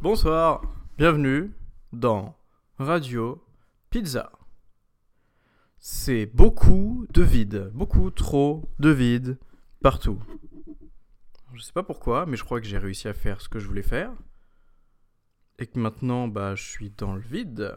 Bonsoir, 0.00 0.62
bienvenue 0.96 1.52
dans 1.92 2.38
Radio 2.78 3.44
Pizza. 3.90 4.30
C'est 5.78 6.26
beaucoup 6.26 7.04
de 7.10 7.22
vide, 7.22 7.72
beaucoup 7.74 8.08
trop 8.12 8.70
de 8.78 8.90
vide 8.90 9.40
partout. 9.82 10.22
Je 11.52 11.62
sais 11.62 11.72
pas 11.72 11.82
pourquoi, 11.82 12.26
mais 12.26 12.36
je 12.36 12.44
crois 12.44 12.60
que 12.60 12.66
j'ai 12.68 12.78
réussi 12.78 13.08
à 13.08 13.12
faire 13.12 13.40
ce 13.40 13.48
que 13.48 13.58
je 13.58 13.66
voulais 13.66 13.82
faire. 13.82 14.12
Et 15.58 15.66
que 15.66 15.80
maintenant, 15.80 16.28
bah, 16.28 16.54
je 16.54 16.62
suis 16.62 16.90
dans 16.90 17.16
le 17.16 17.20
vide. 17.20 17.74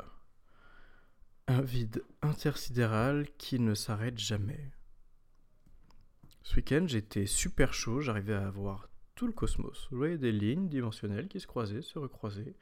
Un 1.47 1.61
vide 1.61 2.03
intersidéral 2.21 3.25
qui 3.39 3.57
ne 3.57 3.73
s'arrête 3.73 4.19
jamais. 4.19 4.71
Ce 6.43 6.55
week-end, 6.55 6.85
j'étais 6.85 7.25
super 7.25 7.73
chaud, 7.73 7.99
j'arrivais 7.99 8.35
à 8.35 8.51
voir 8.51 8.90
tout 9.21 9.27
le 9.27 9.33
cosmos. 9.33 9.87
Je 9.91 9.95
voyais 9.95 10.17
des 10.17 10.31
lignes 10.31 10.67
dimensionnelles 10.67 11.27
qui 11.27 11.39
se 11.39 11.45
croisaient, 11.45 11.83
se 11.83 11.99
recroisaient. 11.99 12.55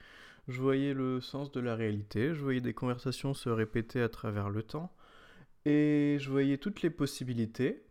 Je 0.50 0.60
voyais 0.60 0.94
le 0.94 1.22
sens 1.22 1.54
de 1.54 1.62
la 1.62 1.74
réalité, 1.74 2.36
je 2.36 2.42
voyais 2.42 2.60
des 2.60 2.74
conversations 2.74 3.34
se 3.34 3.48
répéter 3.48 4.02
à 4.02 4.10
travers 4.10 4.50
le 4.50 4.62
temps. 4.62 4.94
Et 5.64 6.18
je 6.20 6.30
voyais 6.30 6.58
toutes 6.58 6.82
les 6.82 6.90
possibilités, 6.90 7.86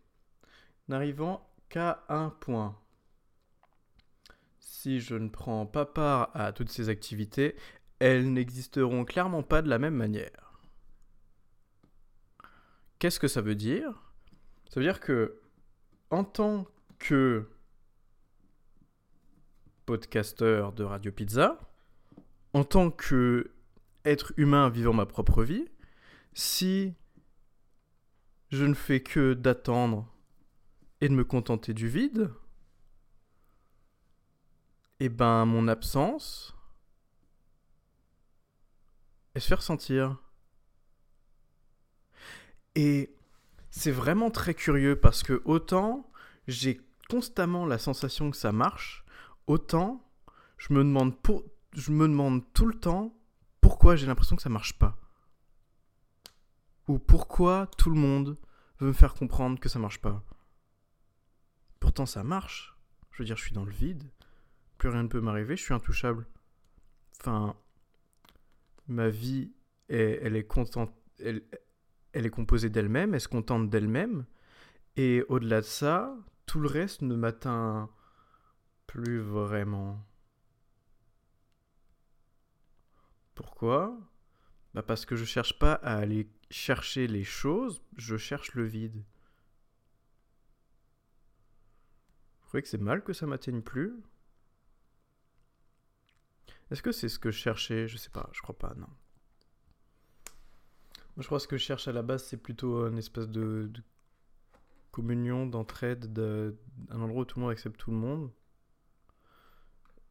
n'arrivant 0.88 1.50
qu'à 1.70 2.04
un 2.10 2.28
point. 2.28 2.78
Si 4.58 5.00
je 5.00 5.14
ne 5.14 5.30
prends 5.30 5.64
pas 5.64 5.86
part 5.86 6.30
à 6.34 6.52
toutes 6.52 6.68
ces 6.68 6.90
activités, 6.90 7.56
elles 8.00 8.30
n'existeront 8.30 9.06
clairement 9.06 9.42
pas 9.42 9.62
de 9.62 9.70
la 9.70 9.78
même 9.78 9.96
manière. 9.96 10.60
Qu'est-ce 12.98 13.18
que 13.18 13.28
ça 13.28 13.40
veut 13.40 13.54
dire? 13.54 14.12
Ça 14.68 14.78
veut 14.78 14.84
dire 14.84 15.00
que, 15.00 15.40
en 16.10 16.22
tant 16.22 16.66
que 16.98 17.48
podcasteur 19.88 20.74
de 20.74 20.84
Radio 20.84 21.10
Pizza, 21.10 21.58
en 22.52 22.62
tant 22.62 22.90
que 22.90 23.50
être 24.04 24.34
humain 24.36 24.68
vivant 24.68 24.92
ma 24.92 25.06
propre 25.06 25.42
vie, 25.42 25.66
si 26.34 26.92
je 28.50 28.66
ne 28.66 28.74
fais 28.74 29.02
que 29.02 29.32
d'attendre 29.32 30.06
et 31.00 31.08
de 31.08 31.14
me 31.14 31.24
contenter 31.24 31.72
du 31.72 31.88
vide, 31.88 32.30
eh 35.00 35.08
ben 35.08 35.46
mon 35.46 35.68
absence, 35.68 36.54
elle 39.32 39.40
se 39.40 39.48
fait 39.48 39.54
ressentir. 39.54 40.18
Et 42.74 43.16
c'est 43.70 43.90
vraiment 43.90 44.30
très 44.30 44.52
curieux 44.52 44.96
parce 45.00 45.22
que 45.22 45.40
autant 45.46 46.10
j'ai 46.46 46.78
constamment 47.08 47.64
la 47.64 47.78
sensation 47.78 48.30
que 48.30 48.36
ça 48.36 48.52
marche, 48.52 49.06
autant 49.48 50.04
je 50.56 50.72
me 50.72 50.82
demande, 50.82 51.14
tout 52.52 52.66
le 52.66 52.74
temps 52.74 53.14
pourquoi 53.60 53.96
j'ai 53.96 54.06
l'impression 54.06 54.36
que 54.36 54.42
ça 54.42 54.48
marche 54.48 54.78
pas. 54.78 54.98
Ou 56.86 56.98
pourquoi 56.98 57.68
tout 57.78 57.90
le 57.90 57.96
monde 57.96 58.38
veut 58.80 58.88
me 58.88 58.92
faire 58.92 59.14
comprendre 59.14 59.60
que 59.60 59.68
ça 59.68 59.78
marche 59.78 60.00
pas. 60.00 60.24
Pourtant 61.80 62.06
ça 62.06 62.24
marche. 62.24 62.76
Je 63.12 63.22
veux 63.22 63.26
dire, 63.26 63.36
je 63.36 63.42
suis 63.42 63.52
dans 63.52 63.64
le 63.64 63.72
vide. 63.72 64.10
Plus 64.78 64.88
rien 64.88 65.02
ne 65.02 65.08
peut 65.08 65.20
m'arriver, 65.20 65.56
je 65.56 65.62
suis 65.62 65.74
intouchable. 65.74 66.26
Enfin, 67.20 67.56
ma 68.86 69.08
vie, 69.08 69.52
elle 69.88 70.36
est 70.36 70.46
contente, 70.46 70.94
elle, 71.18 71.42
elle 72.12 72.26
est 72.26 72.30
composée 72.30 72.70
d'elle-même, 72.70 73.14
elle 73.14 73.20
se 73.20 73.28
contente 73.28 73.68
d'elle-même. 73.68 74.24
Et 74.96 75.24
au-delà 75.28 75.60
de 75.60 75.66
ça, 75.66 76.16
tout 76.46 76.60
le 76.60 76.68
reste 76.68 77.02
ne 77.02 77.14
m'atteint 77.14 77.90
plus 78.88 79.20
vraiment. 79.20 80.04
Pourquoi? 83.36 83.96
Bah 84.74 84.82
Parce 84.82 85.06
que 85.06 85.14
je 85.14 85.24
cherche 85.24 85.56
pas 85.60 85.74
à 85.74 85.96
aller 85.96 86.28
chercher 86.50 87.06
les 87.06 87.22
choses, 87.22 87.80
je 87.96 88.16
cherche 88.16 88.54
le 88.54 88.64
vide. 88.64 89.04
Vous 92.40 92.48
croyez 92.48 92.62
que 92.62 92.68
c'est 92.68 92.78
mal 92.78 93.04
que 93.04 93.12
ça 93.12 93.26
m'atteigne 93.26 93.62
plus? 93.62 93.94
Est-ce 96.70 96.82
que 96.82 96.90
c'est 96.90 97.08
ce 97.08 97.18
que 97.18 97.30
je 97.30 97.38
cherchais? 97.38 97.86
Je 97.86 97.98
sais 97.98 98.10
pas, 98.10 98.28
je 98.32 98.40
crois 98.40 98.58
pas, 98.58 98.74
non. 98.74 98.88
Moi, 101.14 101.22
je 101.22 101.26
crois 101.26 101.38
que 101.38 101.42
ce 101.42 101.48
que 101.48 101.56
je 101.58 101.64
cherche 101.64 101.88
à 101.88 101.92
la 101.92 102.02
base, 102.02 102.24
c'est 102.24 102.36
plutôt 102.38 102.86
une 102.88 102.98
espèce 102.98 103.28
de, 103.28 103.70
de 103.70 103.82
communion, 104.92 105.46
d'entraide, 105.46 106.18
un 106.88 107.00
endroit 107.00 107.22
où 107.22 107.24
tout 107.26 107.38
le 107.38 107.42
monde 107.42 107.52
accepte 107.52 107.78
tout 107.78 107.90
le 107.90 107.96
monde. 107.98 108.32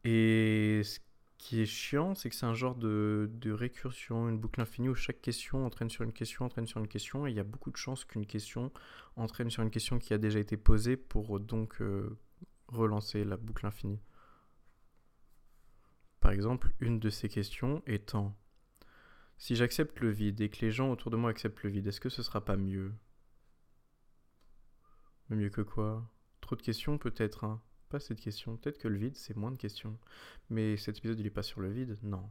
Et 0.04 0.82
ce 0.84 0.98
qui 1.38 1.60
est 1.60 1.66
chiant, 1.66 2.14
c'est 2.14 2.30
que 2.30 2.36
c'est 2.36 2.46
un 2.46 2.54
genre 2.54 2.74
de, 2.74 3.30
de, 3.32 3.52
récursion, 3.52 4.28
une 4.28 4.38
boucle 4.38 4.60
infinie 4.60 4.88
où 4.88 4.94
chaque 4.94 5.20
question 5.20 5.64
entraîne 5.64 5.90
sur 5.90 6.04
une 6.04 6.12
question, 6.12 6.44
entraîne 6.44 6.66
sur 6.66 6.80
une 6.80 6.88
question, 6.88 7.26
et 7.26 7.30
il 7.30 7.36
y 7.36 7.40
a 7.40 7.44
beaucoup 7.44 7.70
de 7.70 7.76
chances 7.76 8.04
qu'une 8.04 8.26
question 8.26 8.72
entraîne 9.16 9.50
sur 9.50 9.62
une 9.62 9.70
question 9.70 9.98
qui 9.98 10.14
a 10.14 10.18
déjà 10.18 10.38
été 10.38 10.56
posée 10.56 10.96
pour 10.96 11.40
donc 11.40 11.80
euh, 11.80 12.18
relancer 12.68 13.24
la 13.24 13.36
boucle 13.36 13.66
infinie. 13.66 14.00
Par 16.20 16.32
exemple, 16.32 16.72
une 16.80 16.98
de 16.98 17.10
ces 17.10 17.28
questions 17.28 17.82
étant 17.86 18.36
si 19.38 19.54
j'accepte 19.54 20.00
le 20.00 20.10
vide 20.10 20.40
et 20.40 20.50
que 20.50 20.60
les 20.60 20.72
gens 20.72 20.90
autour 20.90 21.12
de 21.12 21.16
moi 21.16 21.30
acceptent 21.30 21.62
le 21.62 21.70
vide, 21.70 21.86
est-ce 21.86 22.00
que 22.00 22.08
ce 22.08 22.24
sera 22.24 22.44
pas 22.44 22.56
mieux? 22.56 22.92
Mieux 25.30 25.48
que 25.48 25.60
quoi? 25.60 26.10
Trop 26.40 26.56
de 26.56 26.62
questions 26.62 26.98
peut-être, 26.98 27.44
hein 27.44 27.62
pas 27.88 28.00
cette 28.00 28.20
question. 28.20 28.56
Peut-être 28.56 28.78
que 28.78 28.88
le 28.88 28.98
vide, 28.98 29.16
c'est 29.16 29.36
moins 29.36 29.50
de 29.50 29.56
questions. 29.56 29.98
Mais 30.50 30.76
cet 30.76 30.98
épisode, 30.98 31.18
il 31.18 31.24
n'est 31.24 31.30
pas 31.30 31.42
sur 31.42 31.60
le 31.60 31.70
vide 31.70 31.96
Non. 32.02 32.30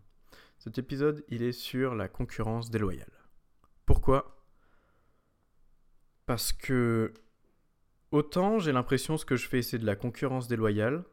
Cet 0.57 0.77
épisode, 0.77 1.23
il 1.29 1.43
est 1.43 1.51
sur 1.51 1.95
la 1.95 2.07
concurrence 2.07 2.69
déloyale. 2.69 3.11
Pourquoi? 3.85 4.43
Parce 6.25 6.51
que 6.51 7.13
autant 8.11 8.59
j'ai 8.59 8.71
l'impression 8.71 9.17
ce 9.17 9.25
que 9.25 9.35
je 9.35 9.47
fais, 9.47 9.61
c'est 9.61 9.77
de 9.77 9.85
la 9.85 9.95
concurrence 9.95 10.47
déloyale, 10.47 11.05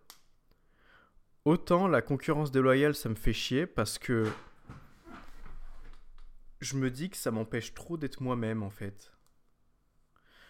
autant 1.45 1.87
la 1.87 2.03
concurrence 2.03 2.51
déloyale, 2.51 2.95
ça 2.95 3.09
me 3.09 3.15
fait 3.15 3.33
chier 3.33 3.67
parce 3.67 3.99
que 3.99 4.29
je 6.61 6.77
me 6.77 6.91
dis 6.91 7.11
que 7.11 7.17
ça 7.17 7.31
m'empêche 7.31 7.75
trop 7.75 7.97
d'être 7.97 8.23
moi-même 8.23 8.63
en 8.63 8.71
fait. 8.71 9.13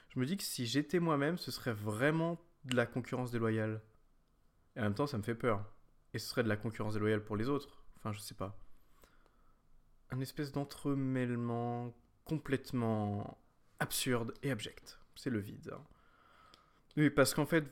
Je 0.09 0.21
me 0.21 0.27
dis 0.27 0.37
que 0.37 0.45
si 0.45 0.65
j'étais 0.65 1.01
moi-même, 1.01 1.39
ce 1.39 1.51
serait 1.51 1.75
vraiment 1.75 2.41
de 2.65 2.77
la 2.77 2.87
concurrence 2.87 3.31
déloyale. 3.31 3.83
Et 4.77 4.81
en 4.81 4.85
même 4.85 4.95
temps, 4.95 5.07
ça 5.07 5.19
me 5.19 5.23
fait 5.23 5.35
peur. 5.35 5.65
Et 6.13 6.19
ce 6.19 6.29
serait 6.29 6.43
de 6.43 6.49
la 6.49 6.57
concurrence 6.57 6.95
déloyale 6.95 7.25
pour 7.25 7.37
les 7.37 7.49
autres. 7.49 7.85
Enfin, 7.97 8.13
je 8.13 8.21
sais 8.21 8.35
pas. 8.35 8.59
Un 10.11 10.21
espèce 10.21 10.53
d'entremêlement 10.53 11.95
complètement 12.25 13.39
absurde 13.81 14.35
et 14.43 14.51
abject. 14.51 14.99
C'est 15.15 15.31
le 15.31 15.41
vide. 15.41 15.75
Oui, 16.97 17.11
parce 17.11 17.35
qu'en 17.35 17.47
fait, 17.47 17.65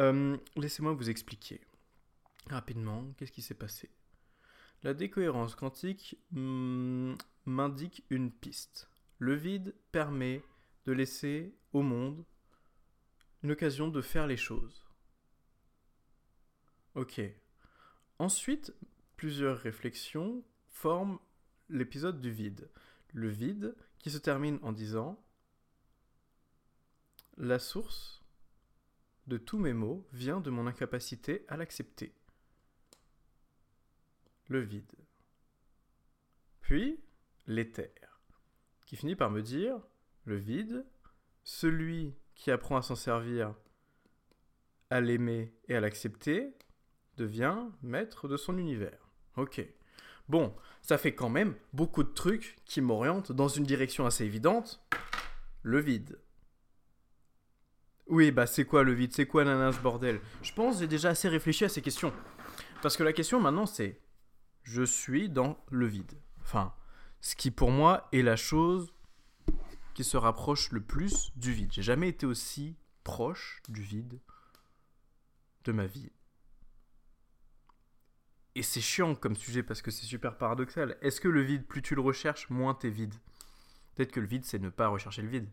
euh, 0.00 0.36
laissez-moi 0.56 0.92
vous 0.92 1.10
expliquer 1.10 1.60
rapidement 2.48 3.12
qu'est-ce 3.16 3.32
qui 3.32 3.42
s'est 3.42 3.54
passé. 3.54 3.90
La 4.82 4.92
décohérence 4.92 5.54
quantique 5.54 6.18
hmm, 6.30 7.14
m'indique 7.46 8.04
une 8.10 8.30
piste. 8.30 8.88
Le 9.18 9.34
vide 9.34 9.74
permet 9.92 10.42
de 10.84 10.92
laisser 10.92 11.54
au 11.72 11.82
monde 11.82 12.24
une 13.44 13.52
occasion 13.52 13.88
de 13.88 14.00
faire 14.00 14.26
les 14.26 14.38
choses. 14.38 14.86
Ok. 16.94 17.20
Ensuite, 18.18 18.74
plusieurs 19.16 19.58
réflexions 19.58 20.42
forment 20.70 21.18
l'épisode 21.68 22.22
du 22.22 22.32
vide. 22.32 22.70
Le 23.12 23.28
vide 23.28 23.76
qui 23.98 24.10
se 24.10 24.16
termine 24.16 24.58
en 24.62 24.72
disant 24.72 25.22
La 27.36 27.58
source 27.58 28.24
de 29.26 29.36
tous 29.36 29.58
mes 29.58 29.74
mots 29.74 30.08
vient 30.10 30.40
de 30.40 30.48
mon 30.48 30.66
incapacité 30.66 31.44
à 31.48 31.58
l'accepter. 31.58 32.14
Le 34.48 34.60
vide. 34.60 34.96
Puis 36.62 36.98
l'éther, 37.46 38.22
qui 38.86 38.96
finit 38.96 39.16
par 39.16 39.30
me 39.30 39.42
dire 39.42 39.78
Le 40.24 40.36
vide, 40.36 40.86
celui 41.42 42.14
qui 42.34 42.50
apprend 42.50 42.76
à 42.76 42.82
s'en 42.82 42.96
servir, 42.96 43.54
à 44.90 45.00
l'aimer 45.00 45.54
et 45.68 45.76
à 45.76 45.80
l'accepter, 45.80 46.54
devient 47.16 47.58
maître 47.82 48.28
de 48.28 48.36
son 48.36 48.58
univers. 48.58 49.08
Ok. 49.36 49.66
Bon, 50.28 50.54
ça 50.82 50.98
fait 50.98 51.14
quand 51.14 51.28
même 51.28 51.54
beaucoup 51.72 52.02
de 52.02 52.12
trucs 52.12 52.56
qui 52.64 52.80
m'orientent 52.80 53.32
dans 53.32 53.48
une 53.48 53.64
direction 53.64 54.06
assez 54.06 54.24
évidente. 54.24 54.84
Le 55.62 55.80
vide. 55.80 56.18
Oui, 58.06 58.30
bah 58.30 58.46
c'est 58.46 58.64
quoi 58.64 58.82
le 58.82 58.92
vide? 58.92 59.12
C'est 59.12 59.26
quoi 59.26 59.44
nanas 59.44 59.78
bordel? 59.82 60.20
Je 60.42 60.52
pense 60.52 60.78
j'ai 60.78 60.86
déjà 60.86 61.10
assez 61.10 61.28
réfléchi 61.28 61.64
à 61.64 61.68
ces 61.68 61.82
questions. 61.82 62.12
Parce 62.82 62.96
que 62.96 63.02
la 63.02 63.12
question 63.12 63.40
maintenant 63.40 63.66
c'est 63.66 64.00
je 64.62 64.82
suis 64.82 65.28
dans 65.28 65.58
le 65.70 65.86
vide. 65.86 66.20
Enfin, 66.42 66.74
ce 67.20 67.34
qui 67.34 67.50
pour 67.50 67.70
moi 67.70 68.08
est 68.12 68.22
la 68.22 68.36
chose 68.36 68.92
qui 69.94 70.04
se 70.04 70.16
rapproche 70.16 70.70
le 70.72 70.82
plus 70.82 71.32
du 71.36 71.52
vide. 71.52 71.72
J'ai 71.72 71.82
jamais 71.82 72.08
été 72.08 72.26
aussi 72.26 72.76
proche 73.04 73.62
du 73.68 73.82
vide 73.82 74.20
de 75.64 75.72
ma 75.72 75.86
vie. 75.86 76.10
et 78.54 78.62
c'est 78.62 78.80
chiant 78.80 79.14
comme 79.14 79.34
sujet 79.36 79.62
parce 79.62 79.82
que 79.82 79.90
c'est 79.90 80.06
super 80.06 80.38
paradoxal. 80.38 80.96
Est-ce 81.00 81.20
que 81.20 81.28
le 81.28 81.42
vide, 81.42 81.66
plus 81.66 81.82
tu 81.82 81.94
le 81.94 82.00
recherches, 82.00 82.50
moins 82.50 82.74
t'es 82.74 82.90
vide? 82.90 83.14
Peut-être 83.94 84.12
que 84.12 84.20
le 84.20 84.26
vide, 84.26 84.44
c'est 84.44 84.58
ne 84.58 84.68
pas 84.68 84.88
rechercher 84.88 85.22
le 85.22 85.28
vide. 85.28 85.48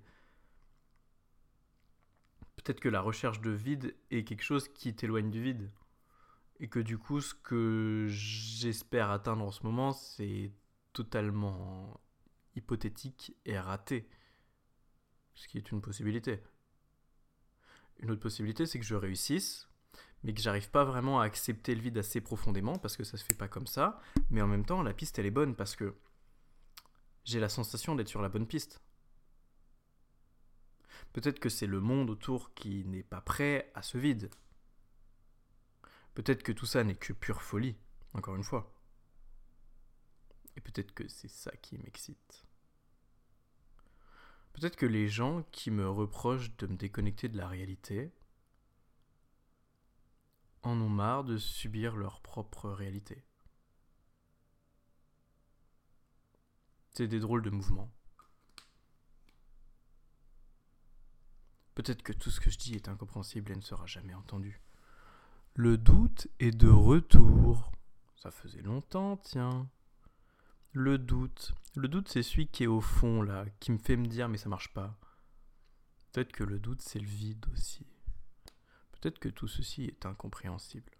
Peut-être 2.56 2.80
que 2.80 2.90
la 2.90 3.02
recherche 3.02 3.42
de 3.42 3.50
vide 3.50 3.96
est 4.12 4.24
quelque 4.24 4.44
chose 4.44 4.68
qui 4.68 4.96
t'éloigne 4.96 5.32
du 5.32 5.42
vide. 5.42 5.72
Et 6.60 6.68
que 6.70 6.80
du 6.80 6.98
coup, 7.00 7.22
ce 7.22 7.34
que 7.34 8.06
j'espère 8.10 9.10
atteindre 9.10 9.46
en 9.46 9.52
ce 9.52 9.64
moment, 9.64 9.94
c'est 9.94 10.52
totalement 10.94 12.00
hypothétique 12.56 13.36
et 13.46 13.58
raté. 13.58 14.08
Ce 15.34 15.48
qui 15.48 15.58
est 15.58 15.72
une 15.72 15.82
possibilité. 15.82 16.42
Une 18.00 18.12
autre 18.12 18.22
possibilité, 18.22 18.66
c'est 18.66 18.80
que 18.80 18.86
je 18.86 18.96
réussisse, 18.96 19.70
mais 20.24 20.34
que 20.34 20.42
j'arrive 20.42 20.70
pas 20.70 20.84
vraiment 20.84 21.20
à 21.20 21.26
accepter 21.26 21.76
le 21.76 21.82
vide 21.82 21.98
assez 21.98 22.22
profondément 22.22 22.78
parce 22.78 22.98
que 22.98 23.04
ça 23.04 23.18
se 23.18 23.24
fait 23.24 23.36
pas 23.36 23.48
comme 23.48 23.68
ça. 23.68 24.00
Mais 24.30 24.42
en 24.42 24.48
même 24.48 24.66
temps, 24.66 24.84
la 24.84 24.94
piste 24.94 25.18
elle 25.20 25.26
est 25.26 25.32
bonne 25.32 25.56
parce 25.56 25.76
que 25.76 25.96
j'ai 27.24 27.40
la 27.40 27.50
sensation 27.50 27.96
d'être 27.96 28.08
sur 28.08 28.22
la 28.22 28.30
bonne 28.30 28.48
piste. 28.48 28.82
Peut-être 31.14 31.40
que 31.40 31.50
c'est 31.50 31.68
le 31.68 31.80
monde 31.80 32.10
autour 32.10 32.54
qui 32.54 32.86
n'est 32.86 33.04
pas 33.04 33.22
prêt 33.22 33.72
à 33.76 33.82
ce 33.82 33.98
vide. 33.98 34.30
Peut-être 36.14 36.44
que 36.44 36.52
tout 36.52 36.66
ça 36.66 36.84
n'est 36.84 36.96
que 36.96 37.14
pure 37.14 37.42
folie, 37.42 37.78
encore 38.14 38.36
une 38.36 38.44
fois. 38.44 38.74
Et 40.56 40.62
peut-être 40.62 40.94
que 40.94 41.08
c'est 41.08 41.30
ça 41.30 41.52
qui 41.62 41.78
m'excite. 41.78 42.46
Peut-être 44.54 44.76
que 44.76 44.86
les 44.86 45.08
gens 45.08 45.44
qui 45.52 45.72
me 45.72 45.90
reprochent 45.90 46.56
de 46.58 46.68
me 46.68 46.76
déconnecter 46.76 47.30
de 47.30 47.38
la 47.38 47.48
réalité 47.48 48.12
en 50.64 50.80
ont 50.80 50.90
marre 50.90 51.24
de 51.24 51.38
subir 51.38 51.96
leur 51.96 52.22
propre 52.22 52.70
réalité. 52.70 53.24
C'est 56.92 57.08
des 57.08 57.20
drôles 57.20 57.42
de 57.42 57.50
mouvements. 57.50 57.92
Peut-être 61.74 62.04
que 62.04 62.14
tout 62.14 62.30
ce 62.30 62.42
que 62.42 62.50
je 62.50 62.58
dis 62.58 62.76
est 62.76 62.90
incompréhensible 62.90 63.52
et 63.52 63.56
ne 63.56 63.62
sera 63.62 63.86
jamais 63.86 64.14
entendu. 64.14 64.62
Le 65.56 65.78
doute 65.78 66.28
est 66.40 66.52
de 66.52 66.70
retour. 66.70 67.72
Ça 68.16 68.30
faisait 68.30 68.62
longtemps, 68.62 69.18
tiens. 69.18 69.70
Le 70.74 70.98
doute. 70.98 71.54
Le 71.76 71.90
doute, 71.90 72.08
c'est 72.08 72.24
celui 72.24 72.48
qui 72.48 72.64
est 72.64 72.68
au 72.68 72.80
fond, 72.80 73.22
là, 73.22 73.46
qui 73.60 73.74
me 73.74 73.78
fait 73.78 73.98
me 73.98 74.08
dire, 74.08 74.30
mais 74.30 74.38
ça 74.38 74.48
marche 74.48 74.74
pas. 74.74 74.98
Peut-être 76.12 76.32
que 76.32 76.46
le 76.46 76.60
doute, 76.60 76.82
c'est 76.82 77.00
le 77.00 77.08
vide 77.08 77.46
aussi. 77.52 77.86
Peut-être 78.94 79.20
que 79.20 79.28
tout 79.28 79.50
ceci 79.50 79.86
est 79.86 80.06
incompréhensible. 80.06 80.92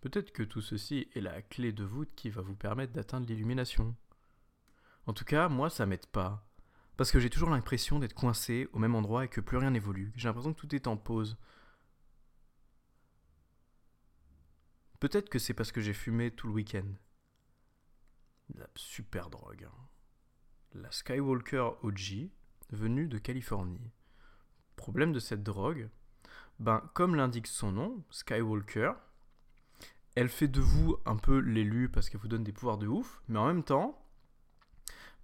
Peut-être 0.00 0.32
que 0.32 0.42
tout 0.42 0.60
ceci 0.60 1.08
est 1.14 1.20
la 1.20 1.42
clé 1.42 1.72
de 1.72 1.84
voûte 1.84 2.10
qui 2.16 2.30
va 2.30 2.42
vous 2.42 2.56
permettre 2.56 2.92
d'atteindre 2.92 3.26
l'illumination. 3.26 3.94
En 5.06 5.12
tout 5.12 5.24
cas, 5.24 5.48
moi, 5.48 5.70
ça 5.70 5.86
m'aide 5.86 6.06
pas. 6.06 6.44
Parce 6.96 7.12
que 7.12 7.20
j'ai 7.20 7.30
toujours 7.30 7.50
l'impression 7.50 8.00
d'être 8.00 8.14
coincé 8.14 8.68
au 8.72 8.78
même 8.80 8.96
endroit 8.96 9.24
et 9.24 9.28
que 9.28 9.40
plus 9.40 9.58
rien 9.58 9.70
n'évolue. 9.70 10.12
J'ai 10.16 10.26
l'impression 10.26 10.52
que 10.52 10.60
tout 10.60 10.74
est 10.74 10.88
en 10.88 10.96
pause. 10.96 11.36
Peut-être 14.98 15.28
que 15.28 15.38
c'est 15.38 15.54
parce 15.54 15.70
que 15.70 15.80
j'ai 15.80 15.94
fumé 15.94 16.30
tout 16.30 16.48
le 16.48 16.54
week-end. 16.54 16.86
La 18.54 18.66
super 18.74 19.30
drogue. 19.30 19.68
Hein. 19.68 19.88
La 20.72 20.90
Skywalker 20.90 21.70
OG, 21.82 22.30
venue 22.70 23.08
de 23.08 23.18
Californie. 23.18 23.90
Problème 24.76 25.12
de 25.12 25.18
cette 25.18 25.42
drogue, 25.42 25.90
ben, 26.58 26.80
comme 26.94 27.14
l'indique 27.14 27.46
son 27.46 27.72
nom, 27.72 28.04
Skywalker, 28.10 28.92
elle 30.14 30.28
fait 30.28 30.48
de 30.48 30.60
vous 30.60 30.96
un 31.06 31.16
peu 31.16 31.38
l'élu 31.38 31.88
parce 31.88 32.08
qu'elle 32.08 32.20
vous 32.20 32.28
donne 32.28 32.44
des 32.44 32.52
pouvoirs 32.52 32.78
de 32.78 32.86
ouf, 32.86 33.22
mais 33.28 33.38
en 33.38 33.46
même 33.46 33.64
temps, 33.64 34.04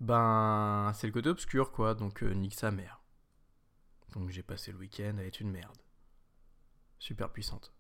ben, 0.00 0.92
c'est 0.94 1.06
le 1.06 1.12
côté 1.12 1.28
obscur, 1.28 1.72
quoi, 1.72 1.94
donc 1.94 2.22
euh, 2.22 2.32
nique 2.32 2.54
sa 2.54 2.70
mère. 2.70 3.00
Donc 4.14 4.30
j'ai 4.30 4.42
passé 4.42 4.72
le 4.72 4.78
week-end 4.78 5.16
à 5.18 5.24
être 5.24 5.40
une 5.40 5.50
merde. 5.50 5.76
Super 6.98 7.32
puissante. 7.32 7.72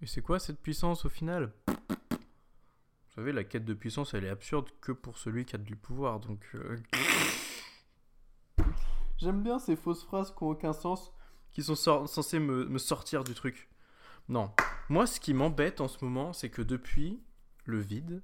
Et 0.00 0.06
c'est 0.06 0.22
quoi 0.22 0.38
cette 0.38 0.60
puissance 0.60 1.04
au 1.04 1.08
final? 1.08 1.52
Savez, 3.18 3.32
la 3.32 3.44
quête 3.44 3.64
de 3.64 3.74
puissance, 3.74 4.14
elle 4.14 4.24
est 4.24 4.30
absurde 4.30 4.68
que 4.80 4.92
pour 4.92 5.18
celui 5.18 5.44
qui 5.44 5.56
a 5.56 5.58
du 5.58 5.76
pouvoir, 5.76 6.20
donc... 6.20 6.46
Euh, 6.54 6.76
J'aime 9.18 9.42
bien 9.42 9.58
ces 9.58 9.74
fausses 9.74 10.04
phrases 10.04 10.32
qui 10.32 10.44
n'ont 10.44 10.50
aucun 10.50 10.72
sens 10.72 11.12
qui 11.50 11.62
sont 11.62 11.74
censés 11.74 12.38
me, 12.38 12.78
sortir 12.78 13.24
du 13.24 13.34
truc. 13.34 13.68
Non. 14.28 14.52
Moi, 14.88 15.06
ce 15.06 15.18
qui 15.18 15.34
m'embête 15.34 15.80
en 15.80 15.88
ce 15.88 16.04
moment, 16.04 16.32
c'est 16.32 16.50
que 16.50 16.62
depuis 16.62 17.20
le 17.64 17.78
vide, 17.78 18.22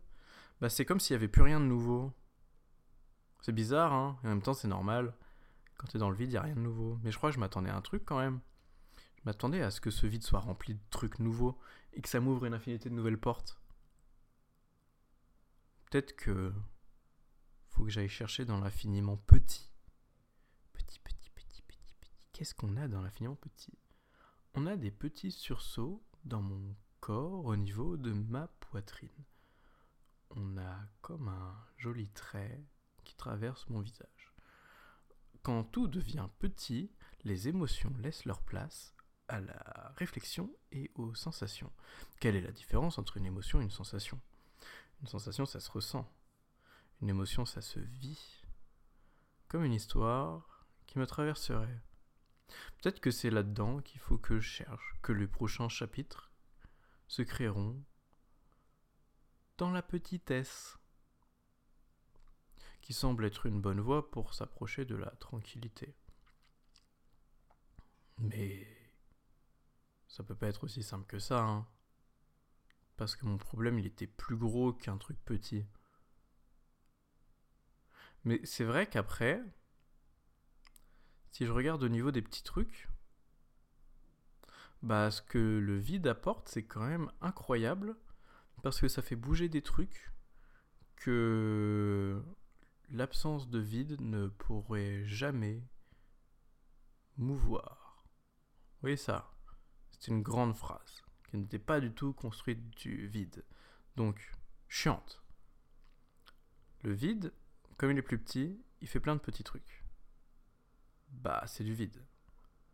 bah, 0.60 0.68
c'est 0.68 0.84
comme 0.84 1.00
s'il 1.00 1.14
n'y 1.14 1.18
avait 1.18 1.28
plus 1.28 1.42
rien 1.42 1.58
de 1.58 1.64
nouveau. 1.64 2.12
C'est 3.40 3.52
bizarre, 3.52 3.92
hein 3.92 4.18
Et 4.22 4.26
en 4.26 4.30
même 4.30 4.42
temps, 4.42 4.54
c'est 4.54 4.68
normal. 4.68 5.14
Quand 5.76 5.88
tu 5.88 5.96
es 5.96 6.00
dans 6.00 6.10
le 6.10 6.16
vide, 6.16 6.28
il 6.28 6.32
n'y 6.32 6.38
a 6.38 6.42
rien 6.42 6.54
de 6.54 6.60
nouveau. 6.60 6.98
Mais 7.02 7.10
je 7.10 7.16
crois 7.16 7.30
que 7.30 7.34
je 7.34 7.40
m'attendais 7.40 7.70
à 7.70 7.76
un 7.76 7.80
truc 7.80 8.04
quand 8.04 8.18
même. 8.18 8.40
Je 9.16 9.22
m'attendais 9.24 9.62
à 9.62 9.70
ce 9.70 9.80
que 9.80 9.90
ce 9.90 10.06
vide 10.06 10.22
soit 10.22 10.40
rempli 10.40 10.74
de 10.74 10.80
trucs 10.90 11.18
nouveaux 11.18 11.58
et 11.94 12.02
que 12.02 12.08
ça 12.08 12.20
m'ouvre 12.20 12.44
une 12.44 12.54
infinité 12.54 12.88
de 12.88 12.94
nouvelles 12.94 13.18
portes. 13.18 13.58
Peut-être 15.94 16.16
que 16.16 16.52
faut 17.68 17.84
que 17.84 17.90
j'aille 17.90 18.08
chercher 18.08 18.44
dans 18.44 18.58
l'infiniment 18.58 19.16
petit 19.16 19.70
qu'est-ce 22.32 22.52
qu'on 22.52 22.76
a 22.76 22.88
dans 22.88 23.00
l'infiniment 23.00 23.36
petit? 23.36 23.78
On 24.54 24.66
a 24.66 24.76
des 24.76 24.90
petits 24.90 25.30
sursauts 25.30 26.04
dans 26.24 26.42
mon 26.42 26.74
corps 26.98 27.44
au 27.44 27.54
niveau 27.54 27.96
de 27.96 28.10
ma 28.10 28.48
poitrine. 28.48 29.24
On 30.30 30.58
a 30.58 30.80
comme 31.00 31.28
un 31.28 31.64
joli 31.76 32.08
trait 32.08 32.66
qui 33.04 33.14
traverse 33.14 33.68
mon 33.68 33.78
visage. 33.78 34.34
Quand 35.44 35.62
tout 35.62 35.86
devient 35.86 36.28
petit, 36.40 36.90
les 37.22 37.46
émotions 37.46 37.94
laissent 38.00 38.24
leur 38.24 38.42
place 38.42 38.96
à 39.28 39.38
la 39.38 39.92
réflexion 39.96 40.52
et 40.72 40.90
aux 40.96 41.14
sensations. 41.14 41.72
Quelle 42.18 42.34
est 42.34 42.40
la 42.40 42.50
différence 42.50 42.98
entre 42.98 43.16
une 43.16 43.26
émotion 43.26 43.60
et 43.60 43.62
une 43.62 43.70
sensation? 43.70 44.20
Une 45.04 45.08
sensation, 45.08 45.44
ça 45.44 45.60
se 45.60 45.70
ressent. 45.70 46.10
Une 47.02 47.10
émotion, 47.10 47.44
ça 47.44 47.60
se 47.60 47.78
vit. 47.78 48.42
Comme 49.48 49.62
une 49.62 49.74
histoire 49.74 50.66
qui 50.86 50.98
me 50.98 51.06
traverserait. 51.06 51.82
Peut-être 52.78 53.00
que 53.00 53.10
c'est 53.10 53.28
là-dedans 53.28 53.82
qu'il 53.82 54.00
faut 54.00 54.16
que 54.16 54.40
je 54.40 54.48
cherche, 54.48 54.94
que 55.02 55.12
les 55.12 55.26
prochains 55.26 55.68
chapitres 55.68 56.32
se 57.06 57.20
créeront 57.20 57.84
dans 59.58 59.70
la 59.70 59.82
petitesse, 59.82 60.78
qui 62.80 62.94
semble 62.94 63.26
être 63.26 63.44
une 63.44 63.60
bonne 63.60 63.80
voie 63.80 64.10
pour 64.10 64.32
s'approcher 64.32 64.86
de 64.86 64.96
la 64.96 65.10
tranquillité. 65.10 65.94
Mais 68.16 68.66
ça 70.08 70.24
peut 70.24 70.34
pas 70.34 70.48
être 70.48 70.64
aussi 70.64 70.82
simple 70.82 71.04
que 71.04 71.18
ça, 71.18 71.42
hein. 71.42 71.68
Parce 72.96 73.16
que 73.16 73.26
mon 73.26 73.38
problème, 73.38 73.78
il 73.78 73.86
était 73.86 74.06
plus 74.06 74.36
gros 74.36 74.72
qu'un 74.72 74.98
truc 74.98 75.18
petit. 75.24 75.66
Mais 78.24 78.40
c'est 78.44 78.64
vrai 78.64 78.88
qu'après, 78.88 79.42
si 81.32 81.44
je 81.44 81.52
regarde 81.52 81.82
au 81.82 81.88
niveau 81.88 82.10
des 82.10 82.22
petits 82.22 82.42
trucs, 82.42 82.88
bah 84.82 85.10
ce 85.10 85.20
que 85.22 85.38
le 85.38 85.78
vide 85.78 86.06
apporte, 86.06 86.48
c'est 86.48 86.64
quand 86.64 86.86
même 86.86 87.10
incroyable 87.20 87.96
parce 88.62 88.80
que 88.80 88.88
ça 88.88 89.02
fait 89.02 89.16
bouger 89.16 89.48
des 89.48 89.62
trucs 89.62 90.12
que 90.96 92.22
l'absence 92.90 93.50
de 93.50 93.58
vide 93.58 94.00
ne 94.00 94.28
pourrait 94.28 95.04
jamais 95.04 95.62
mouvoir. 97.16 98.04
Vous 98.74 98.80
voyez 98.82 98.96
ça? 98.96 99.34
C'est 99.90 100.08
une 100.08 100.22
grande 100.22 100.56
phrase 100.56 101.02
n'était 101.36 101.58
pas 101.58 101.80
du 101.80 101.92
tout 101.92 102.12
construite 102.12 102.70
du 102.76 103.06
vide. 103.08 103.44
Donc, 103.96 104.32
chiante. 104.68 105.22
Le 106.82 106.92
vide, 106.92 107.32
comme 107.76 107.90
il 107.90 107.98
est 107.98 108.02
plus 108.02 108.18
petit, 108.18 108.60
il 108.80 108.88
fait 108.88 109.00
plein 109.00 109.16
de 109.16 109.20
petits 109.20 109.44
trucs 109.44 109.84
bah 111.22 111.42
c'est 111.46 111.64
du 111.64 111.74
vide. 111.74 112.04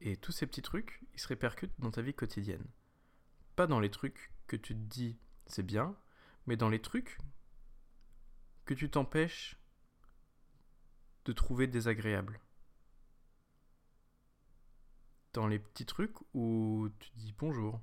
Et 0.00 0.17
tous 0.17 0.33
ces 0.33 0.47
petits 0.47 0.62
trucs, 0.62 1.00
ils 1.14 1.21
se 1.21 1.29
répercutent 1.29 1.79
dans 1.79 1.90
ta 1.90 2.02
vie 2.02 2.14
quotidienne. 2.14 2.64
Pas 3.57 3.67
dans 3.67 3.81
les 3.81 3.90
trucs 3.90 4.33
que 4.47 4.57
tu 4.57 4.75
te 4.75 4.81
dis 4.81 5.19
c'est 5.47 5.62
bien, 5.62 5.97
mais 6.47 6.57
dans 6.57 6.69
les 6.69 6.81
trucs 6.81 7.19
que 8.64 8.75
tu 8.75 8.90
t'empêches 8.90 9.57
de 11.25 11.33
trouver 11.33 11.67
désagréables. 11.67 12.40
Dans 15.33 15.47
les 15.47 15.59
petits 15.59 15.87
trucs 15.87 16.17
où 16.35 16.88
tu 16.99 17.11
dis 17.17 17.35
bonjour 17.38 17.81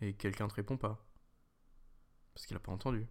et 0.00 0.14
quelqu'un 0.14 0.48
te 0.48 0.54
répond 0.54 0.76
pas 0.76 1.04
parce 2.34 2.46
qu'il 2.46 2.56
a 2.56 2.60
pas 2.60 2.72
entendu. 2.72 3.06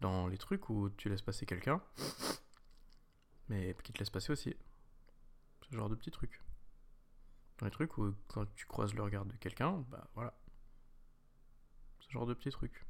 Dans 0.00 0.26
les 0.26 0.36
trucs 0.36 0.68
où 0.68 0.90
tu 0.90 1.08
laisses 1.08 1.22
passer 1.22 1.46
quelqu'un 1.46 1.80
mais 3.48 3.76
qui 3.84 3.92
te 3.92 3.98
laisse 3.98 4.10
passer 4.10 4.32
aussi. 4.32 4.56
Ce 5.70 5.76
genre 5.76 5.88
de 5.88 5.94
petits 5.94 6.10
trucs. 6.10 6.40
Dans 7.58 7.66
les 7.66 7.72
trucs 7.72 7.96
où 7.98 8.14
quand 8.28 8.44
tu 8.54 8.66
croises 8.66 8.94
le 8.94 9.02
regard 9.02 9.24
de 9.24 9.36
quelqu'un, 9.36 9.84
bah 9.88 10.08
voilà. 10.14 10.34
Ce 12.00 12.10
genre 12.10 12.26
de 12.26 12.34
petits 12.34 12.50
trucs. 12.50 12.84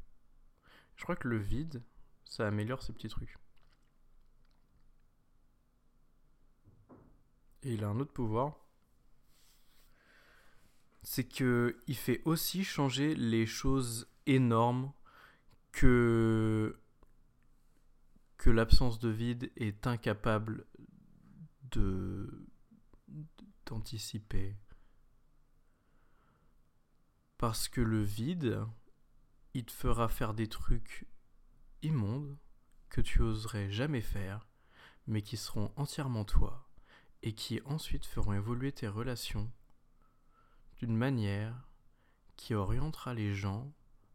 Je 0.97 1.03
crois 1.03 1.17
que 1.17 1.29
le 1.29 1.39
vide, 1.39 1.83
ça 2.25 2.47
améliore 2.47 2.83
ces 2.83 2.93
petits 2.93 3.09
trucs. 3.09 3.37
Et 7.63 7.75
il 7.75 7.85
a 7.85 7.89
un 7.89 8.01
autre 8.01 8.13
pouvoir. 8.13 8.66
C'est 11.09 11.23
que 11.23 11.81
il 11.87 11.95
fait 11.95 12.21
aussi 12.25 12.65
changer 12.65 13.15
les 13.15 13.47
choses 13.47 14.09
énormes 14.27 14.93
que 15.71 16.81
que 18.39 18.51
l'absence 18.51 18.99
de 18.99 19.09
vide 19.09 19.53
est 19.55 19.87
incapable 19.87 20.67
de 21.71 22.49
d'anticiper. 23.67 24.57
Parce 27.39 27.69
que 27.69 27.81
le 27.81 28.03
vide, 28.03 28.67
il 29.55 29.65
te 29.65 29.73
fera 29.73 30.09
faire 30.09 30.35
des 30.35 30.49
trucs 30.49 31.07
immondes 31.83 32.37
que 32.89 33.01
tu 33.01 33.23
oserais 33.23 33.71
jamais 33.71 34.03
faire, 34.03 34.49
mais 35.07 35.23
qui 35.23 35.37
seront 35.37 35.73
entièrement 35.77 36.25
toi, 36.25 36.69
et 37.23 37.33
qui 37.33 37.61
ensuite 37.65 38.07
feront 38.07 38.33
évoluer 38.33 38.73
tes 38.73 38.89
relations 38.89 39.53
d'une 40.79 40.97
manière 40.97 41.69
qui 42.37 42.55
orientera 42.55 43.15
les 43.15 43.35
gens 43.35 43.73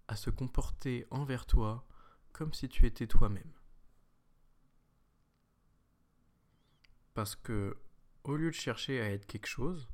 à 0.07 0.15
se 0.15 0.29
comporter 0.29 1.07
envers 1.09 1.45
toi 1.45 1.87
comme 2.31 2.53
si 2.53 2.69
tu 2.69 2.85
étais 2.85 3.07
toi-même. 3.07 3.53
Parce 7.13 7.35
que, 7.35 7.77
au 8.23 8.35
lieu 8.35 8.49
de 8.49 8.55
chercher 8.55 9.01
à 9.01 9.09
être 9.09 9.25
quelque 9.25 9.47
chose, 9.47 9.89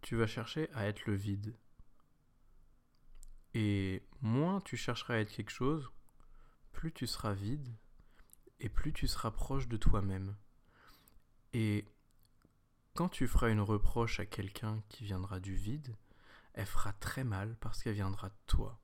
tu 0.00 0.16
vas 0.16 0.26
chercher 0.26 0.70
à 0.72 0.86
être 0.86 1.06
le 1.06 1.14
vide. 1.14 1.56
Et 3.54 4.02
moins 4.20 4.60
tu 4.60 4.76
chercheras 4.76 5.14
à 5.14 5.18
être 5.18 5.32
quelque 5.32 5.50
chose, 5.50 5.90
plus 6.72 6.92
tu 6.92 7.06
seras 7.06 7.32
vide 7.34 7.68
et 8.60 8.68
plus 8.68 8.92
tu 8.92 9.06
seras 9.06 9.30
proche 9.30 9.68
de 9.68 9.76
toi-même. 9.76 10.36
Et 11.52 11.84
quand 12.94 13.08
tu 13.08 13.26
feras 13.26 13.50
une 13.50 13.60
reproche 13.60 14.20
à 14.20 14.26
quelqu'un 14.26 14.82
qui 14.88 15.04
viendra 15.04 15.40
du 15.40 15.54
vide, 15.54 15.96
elle 16.54 16.66
fera 16.66 16.92
très 16.92 17.24
mal 17.24 17.56
parce 17.60 17.82
qu'elle 17.82 17.94
viendra 17.94 18.28
de 18.28 18.34
toi. 18.46 18.80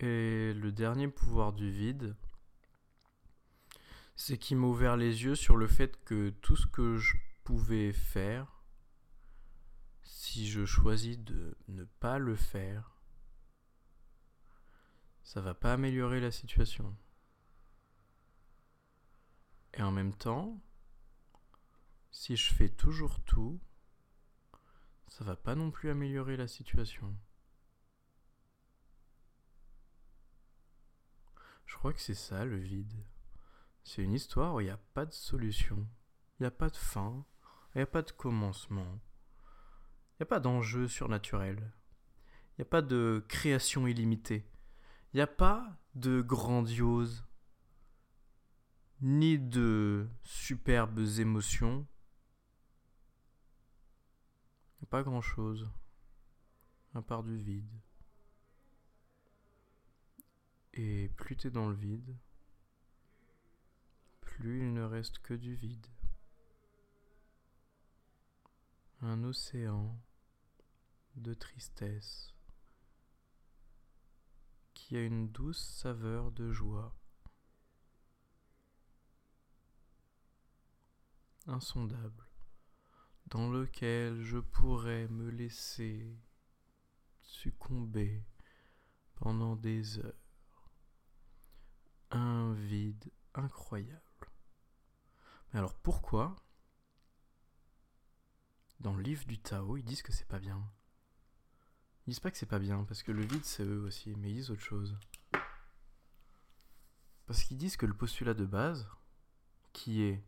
Et 0.00 0.54
le 0.54 0.70
dernier 0.70 1.08
pouvoir 1.08 1.52
du 1.52 1.72
vide, 1.72 2.14
c'est 4.14 4.38
qu'il 4.38 4.56
m'a 4.56 4.68
ouvert 4.68 4.96
les 4.96 5.24
yeux 5.24 5.34
sur 5.34 5.56
le 5.56 5.66
fait 5.66 6.02
que 6.04 6.30
tout 6.30 6.54
ce 6.54 6.68
que 6.68 6.98
je 6.98 7.16
pouvais 7.42 7.92
faire, 7.92 8.62
si 10.02 10.48
je 10.48 10.64
choisis 10.64 11.18
de 11.18 11.56
ne 11.66 11.82
pas 11.84 12.18
le 12.18 12.36
faire, 12.36 12.97
ça 15.28 15.42
va 15.42 15.52
pas 15.52 15.74
améliorer 15.74 16.20
la 16.20 16.30
situation. 16.30 16.96
Et 19.74 19.82
en 19.82 19.90
même 19.90 20.14
temps, 20.14 20.58
si 22.10 22.34
je 22.34 22.54
fais 22.54 22.70
toujours 22.70 23.20
tout, 23.24 23.60
ça 25.06 25.24
va 25.24 25.36
pas 25.36 25.54
non 25.54 25.70
plus 25.70 25.90
améliorer 25.90 26.38
la 26.38 26.48
situation. 26.48 27.14
Je 31.66 31.76
crois 31.76 31.92
que 31.92 32.00
c'est 32.00 32.14
ça 32.14 32.46
le 32.46 32.56
vide. 32.56 33.04
C'est 33.84 34.02
une 34.02 34.14
histoire 34.14 34.54
où 34.54 34.60
il 34.60 34.64
n'y 34.64 34.70
a 34.70 34.80
pas 34.94 35.04
de 35.04 35.12
solution, 35.12 35.86
il 36.40 36.44
n'y 36.44 36.46
a 36.46 36.50
pas 36.50 36.70
de 36.70 36.76
fin, 36.76 37.26
il 37.74 37.78
n'y 37.78 37.82
a 37.82 37.86
pas 37.86 38.00
de 38.00 38.12
commencement, 38.12 38.98
il 40.12 40.20
n'y 40.20 40.22
a 40.22 40.26
pas 40.26 40.40
d'enjeu 40.40 40.88
surnaturel, 40.88 41.70
il 42.52 42.60
n'y 42.60 42.62
a 42.62 42.70
pas 42.70 42.80
de 42.80 43.22
création 43.28 43.86
illimitée, 43.86 44.48
il 45.12 45.16
n'y 45.16 45.20
a 45.22 45.26
pas 45.26 45.78
de 45.94 46.20
grandiose, 46.20 47.24
ni 49.00 49.38
de 49.38 50.08
superbes 50.22 50.98
émotions. 51.18 51.86
Il 54.74 54.82
n'y 54.82 54.84
a 54.84 54.90
pas 54.90 55.02
grand-chose, 55.02 55.70
à 56.94 57.02
part 57.02 57.22
du 57.22 57.36
vide. 57.36 57.80
Et 60.74 61.08
plus 61.16 61.36
t'es 61.36 61.50
dans 61.50 61.68
le 61.68 61.74
vide, 61.74 62.16
plus 64.20 64.60
il 64.60 64.72
ne 64.72 64.82
reste 64.82 65.18
que 65.20 65.34
du 65.34 65.54
vide. 65.54 65.86
Un 69.00 69.24
océan 69.24 69.98
de 71.16 71.34
tristesse 71.34 72.37
qui 74.88 74.96
a 74.96 75.02
une 75.02 75.28
douce 75.28 75.62
saveur 75.82 76.32
de 76.32 76.50
joie. 76.50 76.96
Insondable, 81.46 82.26
dans 83.26 83.50
lequel 83.50 84.22
je 84.22 84.38
pourrais 84.38 85.06
me 85.08 85.28
laisser 85.28 86.18
succomber 87.20 88.24
pendant 89.16 89.56
des 89.56 89.98
heures 89.98 90.70
un 92.10 92.54
vide 92.54 93.12
incroyable. 93.34 94.32
Mais 95.52 95.58
alors 95.58 95.74
pourquoi 95.74 96.34
dans 98.80 98.94
le 98.94 99.02
livre 99.02 99.26
du 99.26 99.38
Tao 99.38 99.76
ils 99.76 99.84
disent 99.84 100.02
que 100.02 100.12
c'est 100.12 100.28
pas 100.28 100.38
bien? 100.38 100.66
Ils 102.08 102.12
disent 102.12 102.20
pas 102.20 102.30
que 102.30 102.38
c'est 102.38 102.46
pas 102.46 102.58
bien 102.58 102.84
parce 102.84 103.02
que 103.02 103.12
le 103.12 103.20
vide 103.20 103.44
c'est 103.44 103.64
eux 103.64 103.82
aussi, 103.82 104.14
mais 104.16 104.30
ils 104.30 104.36
disent 104.36 104.50
autre 104.50 104.62
chose. 104.62 104.96
Parce 107.26 107.44
qu'ils 107.44 107.58
disent 107.58 107.76
que 107.76 107.84
le 107.84 107.92
postulat 107.92 108.32
de 108.32 108.46
base, 108.46 108.88
qui 109.74 110.00
est 110.00 110.24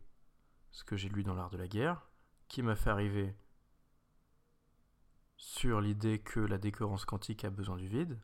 ce 0.69 0.83
que 0.83 0.95
j'ai 0.95 1.09
lu 1.09 1.23
dans 1.23 1.33
l'art 1.33 1.49
de 1.49 1.57
la 1.57 1.67
guerre, 1.67 2.07
qui 2.49 2.61
m'a 2.61 2.75
fait 2.75 2.91
arriver 2.91 3.35
sur 5.37 5.81
l'idée 5.81 6.19
que 6.19 6.39
la 6.39 6.59
décohérence 6.59 7.03
quantique 7.03 7.45
a 7.45 7.49
besoin 7.49 7.77
du 7.77 7.87
vide, 7.87 8.21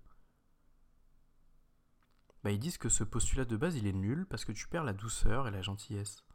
bah, 2.44 2.52
ils 2.52 2.60
disent 2.60 2.78
que 2.78 2.90
ce 2.90 3.04
postulat 3.04 3.46
de 3.46 3.58
base 3.58 3.76
il 3.76 3.88
est 3.88 3.92
nul 3.92 4.28
parce 4.28 4.46
que 4.46 4.52
tu 4.52 4.68
perds 4.68 4.84
la 4.84 4.94
douceur 4.94 5.48
et 5.48 5.52
la 5.52 5.64
gentillesse. 5.64 6.27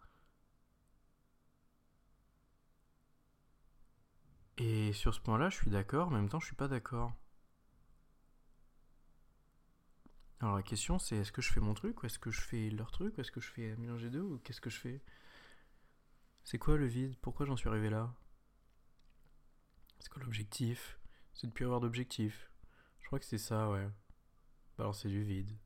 Et 4.58 4.92
sur 4.92 5.14
ce 5.14 5.20
point-là, 5.20 5.50
je 5.50 5.56
suis 5.56 5.70
d'accord, 5.70 6.08
en 6.08 6.10
même 6.10 6.28
temps, 6.28 6.40
je 6.40 6.46
suis 6.46 6.56
pas 6.56 6.68
d'accord. 6.68 7.12
Alors 10.40 10.56
la 10.56 10.62
question 10.62 10.98
c'est 10.98 11.16
est-ce 11.18 11.30
que 11.30 11.40
je 11.40 11.52
fais 11.52 11.60
mon 11.60 11.72
truc 11.72 12.02
ou 12.02 12.06
est-ce 12.06 12.18
que 12.18 12.32
je 12.32 12.40
fais 12.40 12.68
leur 12.70 12.90
truc 12.90 13.16
ou 13.16 13.20
est-ce 13.20 13.30
que 13.30 13.40
je 13.40 13.48
fais 13.48 13.76
mélanger 13.76 14.10
deux 14.10 14.22
ou 14.22 14.38
qu'est-ce 14.38 14.60
que 14.60 14.70
je 14.70 14.78
fais? 14.78 15.00
C'est 16.42 16.58
quoi 16.58 16.76
le 16.76 16.86
vide? 16.86 17.16
Pourquoi 17.22 17.46
j'en 17.46 17.56
suis 17.56 17.68
arrivé 17.68 17.90
là? 17.90 18.12
C'est 20.00 20.08
quoi 20.08 20.20
l'objectif? 20.22 20.98
C'est 21.32 21.46
de 21.46 21.52
plus 21.52 21.64
avoir 21.64 21.80
d'objectif. 21.80 22.50
Je 23.00 23.06
crois 23.06 23.20
que 23.20 23.24
c'est 23.24 23.38
ça, 23.38 23.70
ouais. 23.70 23.88
C'est 24.94 25.08
du 25.08 25.22
vide. 25.22 25.56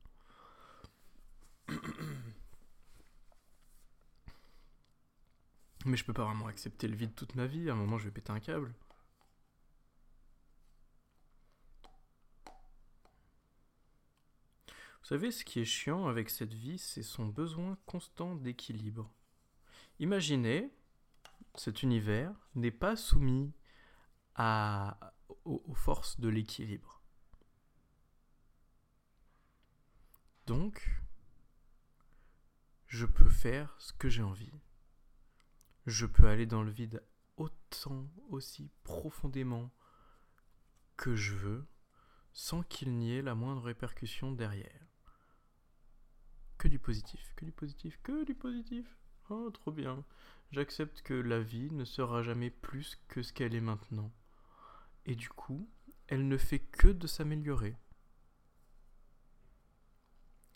Mais 5.87 5.95
je 5.95 6.03
peux 6.03 6.13
pas 6.13 6.25
vraiment 6.25 6.47
accepter 6.47 6.89
le 6.89 6.97
vide 6.97 7.15
toute 7.15 7.35
ma 7.35 7.47
vie. 7.47 7.69
À 7.69 7.73
un 7.73 7.75
moment, 7.75 7.97
je 7.97 8.03
vais 8.03 8.11
péter 8.11 8.33
un 8.33 8.41
câble. 8.41 8.75
Vous 15.01 15.07
savez, 15.07 15.31
ce 15.31 15.45
qui 15.45 15.61
est 15.61 15.65
chiant 15.65 16.07
avec 16.07 16.29
cette 16.29 16.53
vie, 16.53 16.77
c'est 16.77 17.03
son 17.03 17.25
besoin 17.25 17.77
constant 17.85 18.35
d'équilibre. 18.35 19.09
Imaginez, 19.99 20.69
cet 21.55 21.83
univers 21.83 22.33
n'est 22.55 22.69
pas 22.69 22.97
soumis 22.97 23.53
aux 25.45 25.73
forces 25.73 26.19
de 26.19 26.27
l'équilibre. 26.27 27.01
Donc, 30.47 31.01
je 32.87 33.05
peux 33.05 33.29
faire 33.29 33.73
ce 33.79 33.93
que 33.93 34.09
j'ai 34.09 34.23
envie. 34.23 34.51
Je 35.87 36.05
peux 36.05 36.27
aller 36.27 36.45
dans 36.45 36.63
le 36.63 36.69
vide 36.69 37.01
autant, 37.37 38.09
aussi 38.27 38.69
profondément 38.83 39.71
que 40.97 41.15
je 41.15 41.33
veux, 41.33 41.65
sans 42.33 42.61
qu'il 42.61 42.93
n'y 42.97 43.13
ait 43.13 43.21
la 43.21 43.35
moindre 43.35 43.61
répercussion 43.61 44.33
derrière. 44.33 44.85
Que 46.57 46.67
du 46.67 46.77
positif, 46.77 47.33
que 47.37 47.45
du 47.45 47.53
positif, 47.53 47.97
que 48.03 48.25
du 48.25 48.35
positif. 48.35 48.97
Oh, 49.29 49.49
trop 49.49 49.71
bien. 49.71 50.03
J'accepte 50.51 51.03
que 51.03 51.13
la 51.13 51.39
vie 51.39 51.71
ne 51.71 51.85
sera 51.85 52.21
jamais 52.21 52.49
plus 52.49 52.97
que 53.07 53.21
ce 53.21 53.31
qu'elle 53.31 53.55
est 53.55 53.61
maintenant. 53.61 54.11
Et 55.05 55.15
du 55.15 55.29
coup, 55.29 55.69
elle 56.07 56.27
ne 56.27 56.37
fait 56.37 56.59
que 56.59 56.89
de 56.89 57.07
s'améliorer. 57.07 57.77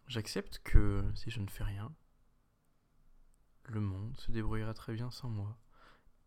J'accepte 0.08 0.60
que 0.60 1.10
si 1.16 1.32
je 1.32 1.40
ne 1.40 1.48
fais 1.48 1.64
rien, 1.64 1.96
le 3.66 3.80
monde 3.80 4.18
se 4.18 4.32
débrouillera 4.32 4.74
très 4.74 4.94
bien 4.94 5.12
sans 5.12 5.30
moi. 5.30 5.58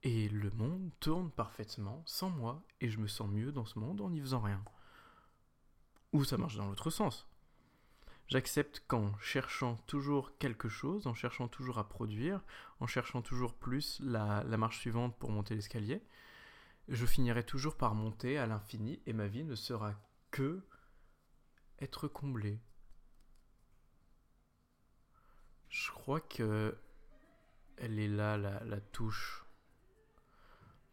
Et 0.03 0.29
le 0.29 0.51
monde 0.51 0.91
tourne 1.01 1.31
parfaitement 1.31 2.03
sans 2.07 2.29
moi, 2.29 2.63
et 2.81 2.91
je 2.91 2.99
me 2.99 3.07
sens 3.07 3.29
mieux 3.29 3.53
dans 3.53 3.65
ce 3.65 3.79
monde 3.79 4.01
en 4.01 4.11
n'y 4.11 4.21
faisant 4.21 4.41
rien. 4.41 4.63
Ou 6.13 6.25
ça 6.25 6.37
marche 6.37 6.57
dans 6.57 6.67
l'autre 6.67 6.91
sens. 6.91 7.27
J'accepte 8.29 8.83
qu'en 8.87 9.17
cherchant 9.19 9.77
toujours 9.87 10.37
quelque 10.39 10.69
chose, 10.69 11.07
en 11.07 11.15
cherchant 11.15 11.49
toujours 11.49 11.79
à 11.79 11.89
produire, 11.89 12.43
en 12.81 12.87
cherchant 12.87 13.21
toujours 13.21 13.55
plus 13.55 14.01
la, 14.01 14.43
marche 14.57 14.79
suivante 14.81 15.17
pour 15.19 15.31
monter 15.31 15.55
l'escalier, 15.55 16.03
je 16.89 17.07
finirai 17.07 17.45
toujours 17.45 17.77
par 17.77 17.95
monter 17.95 18.39
à 18.39 18.47
l'infini 18.47 19.01
et 19.07 19.13
ma 19.13 19.27
vie 19.27 19.45
ne 19.45 19.55
sera 19.55 19.95
que 20.31 20.63
être 21.81 22.09
comblée. 22.09 22.61
Je 25.69 25.91
crois 25.91 26.21
que 26.21 26.77
elle 27.79 27.99
est 27.99 28.09
là, 28.09 28.37
la, 28.37 28.81
touche. 28.81 29.45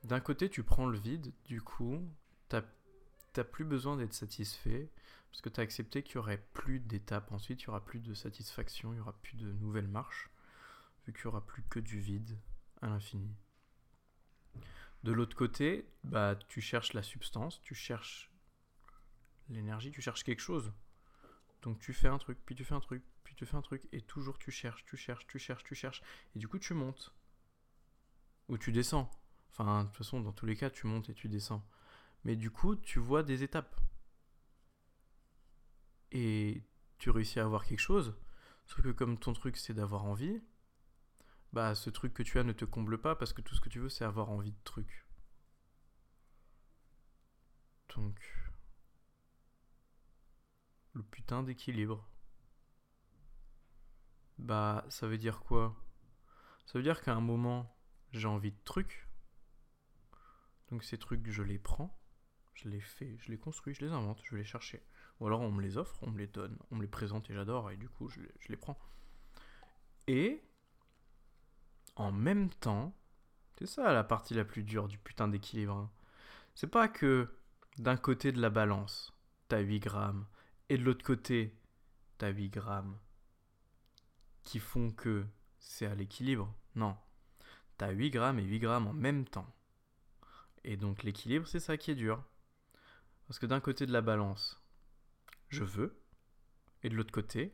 D'un 0.03 0.19
côté, 0.19 0.49
tu 0.49 0.63
prends 0.63 0.85
le 0.85 0.97
vide, 0.97 1.33
du 1.45 1.61
coup, 1.61 2.07
t'as 2.49 3.43
plus 3.45 3.63
besoin 3.63 3.95
d'être 3.95 4.13
satisfait, 4.13 4.89
parce 5.31 5.41
que 5.41 5.49
tu 5.49 5.61
accepté 5.61 6.03
qu'il 6.03 6.15
y 6.15 6.17
aurait 6.17 6.43
plus 6.53 6.79
d'étapes 6.79 7.31
ensuite, 7.31 7.61
il 7.61 7.67
y 7.67 7.69
aura 7.69 7.85
plus 7.85 7.99
de 7.99 8.13
satisfaction, 8.13 8.93
il 8.93 8.97
y 8.97 8.99
aura 8.99 9.13
plus 9.13 9.37
de 9.37 9.51
nouvelles 9.53 9.87
marches, 9.87 10.29
vu 11.05 11.13
qu'il 11.13 11.23
y 11.23 11.27
aura 11.27 11.45
plus 11.45 11.63
que 11.63 11.79
du 11.79 11.99
vide 11.99 12.37
à 12.81 12.87
l'infini. 12.87 13.33
De 15.03 15.13
l'autre 15.13 15.35
côté, 15.35 15.87
bah 16.03 16.37
tu 16.49 16.61
cherches 16.61 16.93
la 16.93 17.01
substance, 17.01 17.61
tu 17.61 17.73
cherches 17.73 18.29
l'énergie, 19.49 19.91
tu 19.91 20.01
cherches 20.01 20.23
quelque 20.23 20.41
chose. 20.41 20.73
Donc 21.61 21.79
tu 21.79 21.93
fais 21.93 22.07
un 22.07 22.17
truc, 22.17 22.37
puis 22.45 22.55
tu 22.55 22.65
fais 22.65 22.75
un 22.75 22.79
truc, 22.81 23.03
tu 23.41 23.47
fais 23.47 23.57
un 23.57 23.61
truc, 23.63 23.81
et 23.91 24.01
toujours 24.01 24.37
tu 24.37 24.51
cherches, 24.51 24.85
tu 24.85 24.97
cherches, 24.97 25.25
tu 25.25 25.39
cherches, 25.39 25.63
tu 25.63 25.73
cherches, 25.73 26.03
et 26.35 26.39
du 26.39 26.47
coup 26.47 26.59
tu 26.59 26.75
montes. 26.75 27.11
Ou 28.49 28.57
tu 28.59 28.71
descends. 28.71 29.09
Enfin, 29.49 29.83
de 29.83 29.87
toute 29.87 29.97
façon, 29.97 30.21
dans 30.21 30.31
tous 30.31 30.45
les 30.45 30.55
cas, 30.55 30.69
tu 30.69 30.85
montes 30.85 31.09
et 31.09 31.15
tu 31.15 31.27
descends. 31.27 31.67
Mais 32.23 32.35
du 32.35 32.51
coup, 32.51 32.75
tu 32.75 32.99
vois 32.99 33.23
des 33.23 33.41
étapes. 33.41 33.75
Et 36.11 36.63
tu 36.99 37.09
réussis 37.09 37.39
à 37.39 37.45
avoir 37.45 37.65
quelque 37.65 37.79
chose. 37.79 38.15
Sauf 38.67 38.83
que 38.83 38.91
comme 38.91 39.17
ton 39.17 39.33
truc, 39.33 39.57
c'est 39.57 39.73
d'avoir 39.73 40.05
envie, 40.05 40.39
bah 41.51 41.73
ce 41.73 41.89
truc 41.89 42.13
que 42.13 42.21
tu 42.21 42.37
as 42.37 42.43
ne 42.43 42.53
te 42.53 42.65
comble 42.65 42.99
pas 43.01 43.15
parce 43.15 43.33
que 43.33 43.41
tout 43.41 43.55
ce 43.55 43.61
que 43.61 43.69
tu 43.69 43.79
veux, 43.79 43.89
c'est 43.89 44.05
avoir 44.05 44.29
envie 44.29 44.51
de 44.51 44.63
trucs. 44.63 45.07
Donc, 47.95 48.19
le 50.93 51.01
putain 51.01 51.41
d'équilibre. 51.41 52.10
Bah, 54.41 54.83
ça 54.89 55.07
veut 55.07 55.19
dire 55.19 55.41
quoi? 55.41 55.75
Ça 56.65 56.79
veut 56.79 56.83
dire 56.83 57.01
qu'à 57.01 57.13
un 57.13 57.21
moment, 57.21 57.75
j'ai 58.11 58.27
envie 58.27 58.51
de 58.51 58.59
trucs. 58.65 59.07
Donc 60.69 60.83
ces 60.83 60.97
trucs, 60.97 61.29
je 61.29 61.43
les 61.43 61.59
prends, 61.59 61.95
je 62.55 62.67
les 62.67 62.81
fais, 62.81 63.17
je 63.19 63.29
les 63.29 63.37
construis, 63.37 63.75
je 63.75 63.85
les 63.85 63.91
invente, 63.91 64.19
je 64.23 64.31
vais 64.31 64.41
les 64.41 64.47
chercher. 64.47 64.83
Ou 65.19 65.27
alors 65.27 65.41
on 65.41 65.51
me 65.51 65.61
les 65.61 65.77
offre, 65.77 65.99
on 66.01 66.09
me 66.09 66.17
les 66.17 66.25
donne, 66.25 66.57
on 66.71 66.75
me 66.75 66.81
les 66.81 66.87
présente 66.87 67.29
et 67.29 67.35
j'adore, 67.35 67.69
et 67.69 67.77
du 67.77 67.87
coup, 67.87 68.09
je 68.09 68.19
les, 68.49 68.57
prends. 68.57 68.79
Et, 70.07 70.43
en 71.95 72.11
même 72.11 72.49
temps, 72.49 72.97
c'est 73.59 73.67
ça 73.67 73.93
la 73.93 74.03
partie 74.03 74.33
la 74.33 74.45
plus 74.45 74.63
dure 74.63 74.87
du 74.87 74.97
putain 74.97 75.27
d'équilibre. 75.27 75.75
Hein. 75.75 75.91
C'est 76.55 76.71
pas 76.71 76.87
que 76.87 77.31
d'un 77.77 77.97
côté 77.97 78.31
de 78.31 78.41
la 78.41 78.49
balance, 78.49 79.13
t'as 79.49 79.59
8 79.59 79.79
grammes, 79.81 80.25
et 80.69 80.79
de 80.79 80.83
l'autre 80.83 81.05
côté, 81.05 81.55
t'as 82.17 82.29
8 82.29 82.49
grammes 82.49 82.97
qui 84.43 84.59
font 84.59 84.91
que 84.91 85.25
c'est 85.59 85.85
à 85.85 85.95
l'équilibre. 85.95 86.53
Non. 86.75 86.97
T'as 87.77 87.91
8 87.91 88.09
grammes 88.11 88.39
et 88.39 88.43
8 88.43 88.59
grammes 88.59 88.87
en 88.87 88.93
même 88.93 89.25
temps. 89.25 89.53
Et 90.63 90.77
donc 90.77 91.03
l'équilibre, 91.03 91.47
c'est 91.47 91.59
ça 91.59 91.77
qui 91.77 91.91
est 91.91 91.95
dur. 91.95 92.23
Parce 93.27 93.39
que 93.39 93.45
d'un 93.45 93.59
côté 93.59 93.85
de 93.85 93.93
la 93.93 94.01
balance, 94.01 94.61
je 95.49 95.63
veux. 95.63 95.97
Et 96.83 96.89
de 96.89 96.95
l'autre 96.95 97.11
côté, 97.11 97.53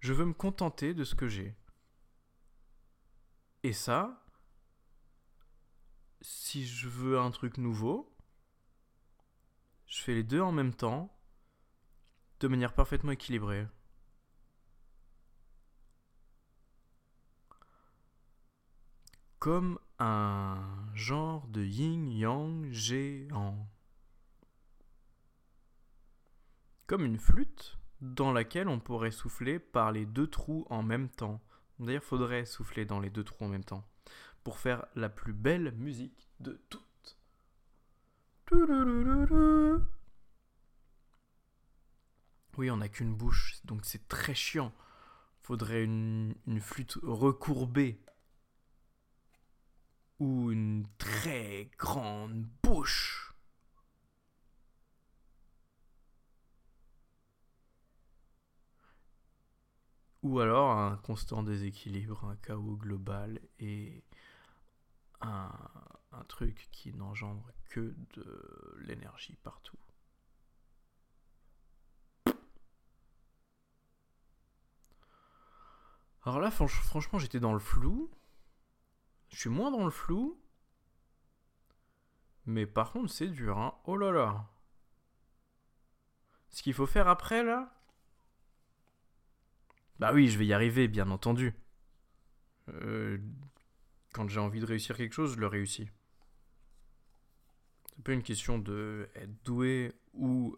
je 0.00 0.12
veux 0.12 0.24
me 0.24 0.34
contenter 0.34 0.94
de 0.94 1.04
ce 1.04 1.14
que 1.14 1.28
j'ai. 1.28 1.56
Et 3.62 3.72
ça, 3.72 4.24
si 6.20 6.66
je 6.66 6.88
veux 6.88 7.18
un 7.18 7.30
truc 7.30 7.58
nouveau, 7.58 8.16
je 9.86 10.02
fais 10.02 10.14
les 10.14 10.22
deux 10.22 10.40
en 10.40 10.52
même 10.52 10.74
temps 10.74 11.12
de 12.40 12.48
manière 12.48 12.74
parfaitement 12.74 13.12
équilibrée. 13.12 13.66
Comme 19.46 19.78
un 20.00 20.58
genre 20.92 21.46
de 21.46 21.62
yin-yang 21.62 22.68
géant. 22.72 23.68
Comme 26.88 27.04
une 27.04 27.16
flûte 27.16 27.78
dans 28.00 28.32
laquelle 28.32 28.66
on 28.66 28.80
pourrait 28.80 29.12
souffler 29.12 29.60
par 29.60 29.92
les 29.92 30.04
deux 30.04 30.26
trous 30.26 30.66
en 30.68 30.82
même 30.82 31.08
temps. 31.08 31.40
D'ailleurs, 31.78 32.02
faudrait 32.02 32.44
souffler 32.44 32.86
dans 32.86 32.98
les 32.98 33.08
deux 33.08 33.22
trous 33.22 33.44
en 33.44 33.48
même 33.48 33.62
temps 33.62 33.86
pour 34.42 34.58
faire 34.58 34.84
la 34.96 35.08
plus 35.08 35.32
belle 35.32 35.70
musique 35.76 36.28
de 36.40 36.60
toutes. 36.68 37.16
Oui, 42.58 42.68
on 42.68 42.78
n'a 42.78 42.88
qu'une 42.88 43.14
bouche, 43.14 43.60
donc 43.64 43.84
c'est 43.84 44.08
très 44.08 44.34
chiant. 44.34 44.72
Faudrait 45.44 45.84
une, 45.84 46.34
une 46.48 46.60
flûte 46.60 46.98
recourbée. 47.04 48.02
Ou 50.18 50.50
une 50.50 50.86
très 50.98 51.70
grande 51.78 52.46
bouche. 52.62 53.34
Ou 60.22 60.40
alors 60.40 60.72
un 60.72 60.96
constant 60.96 61.42
déséquilibre, 61.42 62.24
un 62.24 62.36
chaos 62.36 62.76
global 62.76 63.40
et 63.60 64.02
un, 65.20 65.48
truc 66.28 66.68
qui 66.72 66.92
n'engendre 66.92 67.52
que 67.68 67.94
de 68.14 68.76
l'énergie 68.80 69.36
partout. 69.44 69.78
Alors 76.24 76.40
là, 76.40 76.50
franchement, 76.50 77.20
j'étais 77.20 77.38
dans 77.38 77.52
le 77.52 77.60
flou. 77.60 78.10
Je 79.30 79.38
suis 79.38 79.50
moins 79.50 79.70
dans 79.70 79.84
le 79.84 79.90
flou. 79.90 80.40
Mais 82.46 82.66
par 82.66 82.92
contre, 82.92 83.10
c'est 83.10 83.28
dur, 83.28 83.58
hein. 83.58 83.74
Oh 83.84 83.96
là 83.96 84.12
là. 84.12 84.48
Ce 86.50 86.62
qu'il 86.62 86.74
faut 86.74 86.86
faire 86.86 87.08
après, 87.08 87.42
là? 87.42 87.72
Bah 89.98 90.12
oui, 90.12 90.28
je 90.28 90.38
vais 90.38 90.46
y 90.46 90.52
arriver, 90.52 90.88
bien 90.88 91.10
entendu. 91.10 91.54
Euh, 92.68 93.18
quand 94.12 94.28
j'ai 94.28 94.40
envie 94.40 94.60
de 94.60 94.66
réussir 94.66 94.96
quelque 94.96 95.12
chose, 95.12 95.34
je 95.34 95.40
le 95.40 95.46
réussis. 95.46 95.90
C'est 97.96 98.04
pas 98.04 98.12
une 98.12 98.22
question 98.22 98.58
de 98.58 99.08
être 99.14 99.42
doué 99.44 99.92
ou 100.12 100.56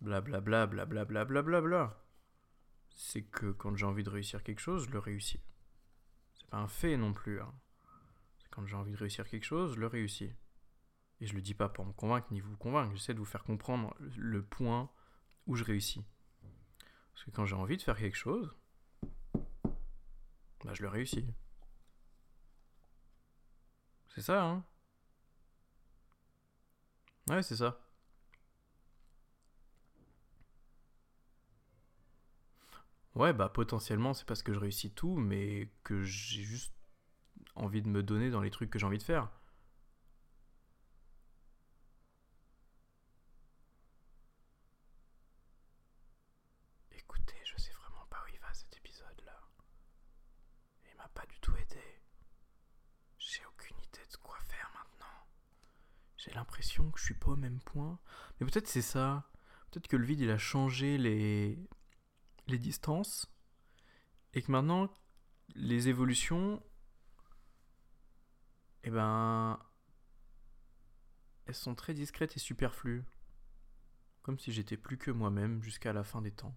blablabla, 0.00 0.66
blablabla, 0.66 1.24
blablabla 1.24 2.04
c'est 2.94 3.22
que 3.22 3.50
quand 3.52 3.74
j'ai 3.76 3.86
envie 3.86 4.04
de 4.04 4.10
réussir 4.10 4.42
quelque 4.42 4.60
chose, 4.60 4.86
je 4.86 4.90
le 4.90 4.98
réussis. 4.98 5.40
Un 6.54 6.68
fait 6.68 6.96
non 6.96 7.12
plus. 7.12 7.40
Hein. 7.40 7.52
Quand 8.50 8.64
j'ai 8.64 8.76
envie 8.76 8.92
de 8.92 8.96
réussir 8.96 9.28
quelque 9.28 9.44
chose, 9.44 9.74
je 9.74 9.80
le 9.80 9.88
réussis. 9.88 10.32
Et 11.20 11.26
je 11.26 11.34
le 11.34 11.42
dis 11.42 11.52
pas 11.52 11.68
pour 11.68 11.84
me 11.84 11.92
convaincre 11.92 12.28
ni 12.30 12.38
vous 12.40 12.56
convaincre, 12.56 12.94
j'essaie 12.94 13.12
de 13.12 13.18
vous 13.18 13.24
faire 13.24 13.42
comprendre 13.42 13.96
le 13.98 14.40
point 14.40 14.88
où 15.46 15.56
je 15.56 15.64
réussis. 15.64 16.04
Parce 17.12 17.24
que 17.24 17.30
quand 17.32 17.44
j'ai 17.44 17.56
envie 17.56 17.76
de 17.76 17.82
faire 17.82 17.98
quelque 17.98 18.16
chose, 18.16 18.54
bah 20.64 20.72
je 20.74 20.82
le 20.82 20.88
réussis. 20.88 21.26
C'est 24.14 24.22
ça, 24.22 24.44
hein 24.44 24.64
Ouais, 27.28 27.42
c'est 27.42 27.56
ça. 27.56 27.83
Ouais, 33.14 33.32
bah 33.32 33.48
potentiellement 33.48 34.12
c'est 34.12 34.26
parce 34.26 34.42
que 34.42 34.52
je 34.52 34.58
réussis 34.58 34.90
tout, 34.90 35.16
mais 35.16 35.70
que 35.84 36.02
j'ai 36.02 36.42
juste 36.42 36.74
envie 37.54 37.80
de 37.82 37.88
me 37.88 38.02
donner 38.02 38.30
dans 38.30 38.40
les 38.40 38.50
trucs 38.50 38.70
que 38.70 38.78
j'ai 38.78 38.86
envie 38.86 38.98
de 38.98 39.04
faire. 39.04 39.30
Écoutez, 46.90 47.36
je 47.44 47.56
sais 47.56 47.72
vraiment 47.72 48.04
pas 48.10 48.18
où 48.24 48.32
il 48.34 48.40
va 48.40 48.52
cet 48.52 48.76
épisode-là. 48.76 49.40
Il 50.90 50.96
m'a 50.96 51.08
pas 51.14 51.26
du 51.26 51.38
tout 51.40 51.54
aidé. 51.56 51.82
J'ai 53.18 53.44
aucune 53.46 53.76
idée 53.78 54.06
de 54.10 54.16
quoi 54.16 54.38
faire 54.40 54.70
maintenant. 54.74 55.26
J'ai 56.16 56.32
l'impression 56.32 56.90
que 56.90 56.98
je 56.98 57.04
suis 57.04 57.14
pas 57.14 57.30
au 57.30 57.36
même 57.36 57.60
point. 57.60 57.98
Mais 58.40 58.46
peut-être 58.46 58.68
c'est 58.68 58.82
ça. 58.82 59.30
Peut-être 59.70 59.88
que 59.88 59.96
le 59.96 60.04
vide 60.04 60.20
il 60.20 60.30
a 60.30 60.38
changé 60.38 60.98
les, 60.98 61.58
les 62.46 62.58
distances 62.58 63.30
et 64.32 64.42
que 64.42 64.50
maintenant, 64.50 64.92
les 65.54 65.88
évolutions, 65.88 66.62
eh 68.82 68.90
ben, 68.90 69.58
elles 71.46 71.54
sont 71.54 71.74
très 71.74 71.94
discrètes 71.94 72.36
et 72.36 72.40
superflues. 72.40 73.04
Comme 74.22 74.38
si 74.38 74.52
j'étais 74.52 74.76
plus 74.76 74.96
que 74.96 75.10
moi-même 75.10 75.62
jusqu'à 75.62 75.92
la 75.92 76.02
fin 76.02 76.22
des 76.22 76.32
temps. 76.32 76.56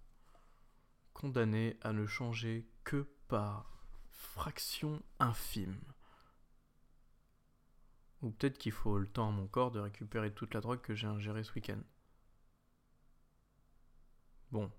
Condamné 1.13 1.77
à 1.81 1.91
ne 1.91 2.05
changer 2.05 2.65
que 2.83 3.07
par 3.27 3.85
fraction 4.11 5.03
infime. 5.19 5.81
Ou 8.21 8.31
peut-être 8.31 8.57
qu'il 8.57 8.71
faut 8.71 8.97
le 8.97 9.07
temps 9.07 9.29
à 9.29 9.31
mon 9.31 9.47
corps 9.47 9.71
de 9.71 9.79
récupérer 9.79 10.33
toute 10.33 10.53
la 10.53 10.61
drogue 10.61 10.81
que 10.81 10.95
j'ai 10.95 11.07
ingérée 11.07 11.43
ce 11.43 11.53
week-end. 11.53 11.81
Bon, 14.51 14.71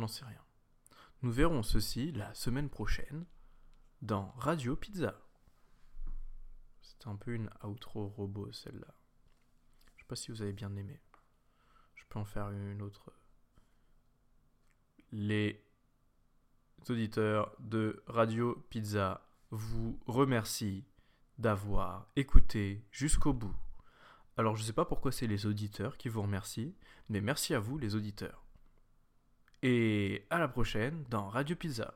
n'en 0.00 0.08
sais 0.08 0.24
rien. 0.24 0.42
Nous 1.22 1.32
verrons 1.32 1.62
ceci 1.62 2.12
la 2.12 2.32
semaine 2.34 2.68
prochaine 2.68 3.26
dans 4.02 4.30
Radio 4.38 4.76
Pizza. 4.76 5.20
C'est 6.82 7.06
un 7.06 7.16
peu 7.16 7.34
une 7.34 7.50
outro 7.64 8.06
robot 8.06 8.52
celle-là. 8.52 8.94
Je 9.96 10.02
sais 10.02 10.08
pas 10.08 10.16
si 10.16 10.30
vous 10.30 10.42
avez 10.42 10.52
bien 10.52 10.74
aimé. 10.76 11.00
Je 11.94 12.04
peux 12.08 12.18
en 12.18 12.24
faire 12.24 12.50
une 12.50 12.82
autre. 12.82 13.12
Les 15.10 15.64
auditeurs 16.88 17.54
de 17.58 18.02
Radio 18.06 18.54
Pizza 18.70 19.26
vous 19.50 19.98
remercient 20.06 20.84
d'avoir 21.38 22.06
écouté 22.16 22.84
jusqu'au 22.90 23.32
bout. 23.32 23.56
Alors 24.36 24.54
je 24.54 24.62
ne 24.62 24.66
sais 24.66 24.72
pas 24.72 24.84
pourquoi 24.84 25.10
c'est 25.10 25.26
les 25.26 25.46
auditeurs 25.46 25.96
qui 25.96 26.08
vous 26.08 26.22
remercient, 26.22 26.76
mais 27.08 27.20
merci 27.20 27.54
à 27.54 27.58
vous 27.58 27.78
les 27.78 27.96
auditeurs. 27.96 28.44
Et 29.62 30.24
à 30.30 30.38
la 30.38 30.48
prochaine 30.48 31.04
dans 31.10 31.28
Radio 31.28 31.56
Pizza. 31.56 31.94